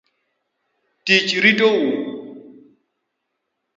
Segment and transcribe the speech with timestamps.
[1.05, 1.79] Tich ritou.